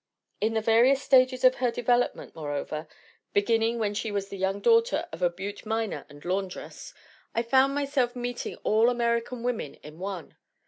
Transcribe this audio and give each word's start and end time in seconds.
In 0.41 0.55
the 0.55 0.61
various 0.61 0.99
stages 1.03 1.43
of 1.43 1.57
her 1.57 1.69
development, 1.69 2.33
more 2.35 2.53
over 2.55 2.87
beginning 3.33 3.77
when 3.77 3.93
she 3.93 4.11
was 4.11 4.29
the 4.29 4.35
young 4.39 4.59
daughter 4.59 5.07
of 5.11 5.21
a 5.21 5.29
Butte 5.29 5.61
rniner 5.63 6.05
and 6.09 6.25
laundress 6.25 6.95
I 7.35 7.43
found 7.43 7.75
myself 7.75 8.15
meet 8.15 8.43
ing 8.47 8.55
all 8.63 8.89
American 8.89 9.43
women 9.43 9.75
in 9.75 9.99
one. 9.99 10.37